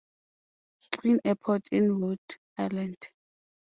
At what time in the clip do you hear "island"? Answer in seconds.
2.57-2.97